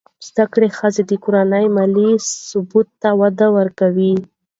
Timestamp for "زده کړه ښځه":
0.27-1.01